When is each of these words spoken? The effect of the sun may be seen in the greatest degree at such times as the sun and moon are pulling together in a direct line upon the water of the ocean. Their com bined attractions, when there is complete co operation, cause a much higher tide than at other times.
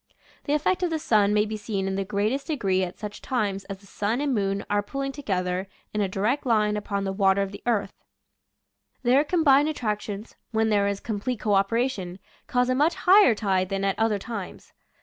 The 0.45 0.53
effect 0.55 0.81
of 0.81 0.89
the 0.89 0.97
sun 0.97 1.31
may 1.31 1.45
be 1.45 1.55
seen 1.55 1.87
in 1.87 1.93
the 1.93 2.03
greatest 2.03 2.47
degree 2.47 2.81
at 2.81 2.97
such 2.97 3.21
times 3.21 3.65
as 3.65 3.77
the 3.77 3.85
sun 3.85 4.19
and 4.19 4.33
moon 4.33 4.65
are 4.67 4.81
pulling 4.81 5.11
together 5.11 5.67
in 5.93 6.01
a 6.01 6.09
direct 6.09 6.43
line 6.43 6.75
upon 6.75 7.03
the 7.03 7.13
water 7.13 7.43
of 7.43 7.51
the 7.51 7.61
ocean. 7.67 7.91
Their 9.03 9.23
com 9.23 9.45
bined 9.45 9.69
attractions, 9.69 10.35
when 10.49 10.69
there 10.69 10.87
is 10.87 11.01
complete 11.01 11.39
co 11.39 11.53
operation, 11.53 12.17
cause 12.47 12.67
a 12.67 12.73
much 12.73 12.95
higher 12.95 13.35
tide 13.35 13.69
than 13.69 13.83
at 13.85 13.99
other 13.99 14.17
times. 14.17 14.73